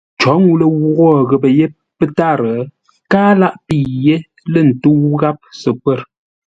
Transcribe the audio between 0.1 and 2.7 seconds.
Cǒ ŋuu lə ghwo ghəpə́ yé pə́tárə́,